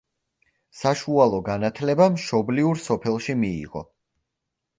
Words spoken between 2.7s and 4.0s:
სოფელში მიიღო.